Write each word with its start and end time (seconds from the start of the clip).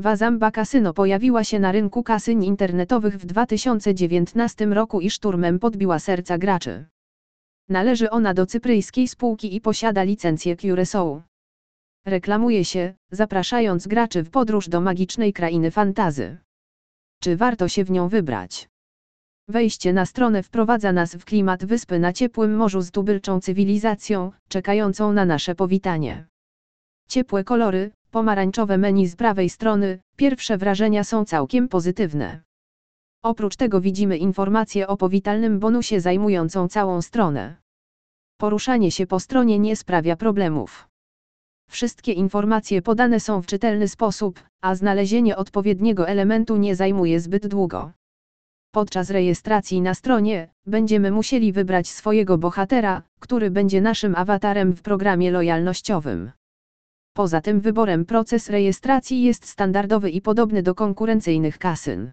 Wazamba 0.00 0.50
Casino 0.50 0.94
pojawiła 0.94 1.44
się 1.44 1.58
na 1.58 1.72
rynku 1.72 2.02
kasyn 2.02 2.42
internetowych 2.42 3.16
w 3.16 3.26
2019 3.26 4.66
roku 4.66 5.00
i 5.00 5.10
szturmem 5.10 5.58
podbiła 5.58 5.98
serca 5.98 6.38
graczy. 6.38 6.86
Należy 7.68 8.10
ona 8.10 8.34
do 8.34 8.46
cypryjskiej 8.46 9.08
spółki 9.08 9.56
i 9.56 9.60
posiada 9.60 10.02
licencję 10.02 10.56
Curaçao. 10.56 11.20
Reklamuje 12.06 12.64
się, 12.64 12.94
zapraszając 13.10 13.86
graczy 13.86 14.22
w 14.22 14.30
podróż 14.30 14.68
do 14.68 14.80
magicznej 14.80 15.32
krainy 15.32 15.70
fantazy. 15.70 16.38
Czy 17.22 17.36
warto 17.36 17.68
się 17.68 17.84
w 17.84 17.90
nią 17.90 18.08
wybrać? 18.08 18.68
Wejście 19.48 19.92
na 19.92 20.06
stronę 20.06 20.42
wprowadza 20.42 20.92
nas 20.92 21.14
w 21.14 21.24
klimat 21.24 21.64
wyspy 21.64 21.98
na 21.98 22.12
ciepłym 22.12 22.56
morzu 22.56 22.80
z 22.80 22.90
tubylczą 22.90 23.40
cywilizacją, 23.40 24.32
czekającą 24.48 25.12
na 25.12 25.24
nasze 25.24 25.54
powitanie. 25.54 26.26
Ciepłe 27.08 27.44
kolory, 27.44 27.90
pomarańczowe 28.10 28.78
menu 28.78 29.06
z 29.06 29.16
prawej 29.16 29.50
strony, 29.50 29.98
pierwsze 30.16 30.58
wrażenia 30.58 31.04
są 31.04 31.24
całkiem 31.24 31.68
pozytywne. 31.68 32.40
Oprócz 33.22 33.56
tego 33.56 33.80
widzimy 33.80 34.16
informację 34.16 34.88
o 34.88 34.96
powitalnym 34.96 35.58
bonusie 35.58 36.00
zajmującą 36.00 36.68
całą 36.68 37.02
stronę. 37.02 37.56
Poruszanie 38.36 38.90
się 38.90 39.06
po 39.06 39.20
stronie 39.20 39.58
nie 39.58 39.76
sprawia 39.76 40.16
problemów. 40.16 40.88
Wszystkie 41.70 42.12
informacje 42.12 42.82
podane 42.82 43.20
są 43.20 43.42
w 43.42 43.46
czytelny 43.46 43.88
sposób, 43.88 44.40
a 44.60 44.74
znalezienie 44.74 45.36
odpowiedniego 45.36 46.08
elementu 46.08 46.56
nie 46.56 46.76
zajmuje 46.76 47.20
zbyt 47.20 47.46
długo. 47.46 47.92
Podczas 48.70 49.10
rejestracji 49.10 49.80
na 49.80 49.94
stronie, 49.94 50.48
będziemy 50.66 51.10
musieli 51.10 51.52
wybrać 51.52 51.88
swojego 51.88 52.38
bohatera, 52.38 53.02
który 53.20 53.50
będzie 53.50 53.80
naszym 53.80 54.14
awatarem 54.14 54.72
w 54.72 54.82
programie 54.82 55.30
lojalnościowym. 55.30 56.30
Poza 57.18 57.40
tym 57.40 57.60
wyborem 57.60 58.04
proces 58.04 58.50
rejestracji 58.50 59.22
jest 59.22 59.46
standardowy 59.46 60.10
i 60.10 60.20
podobny 60.20 60.62
do 60.62 60.74
konkurencyjnych 60.74 61.58
kasyn. 61.58 62.12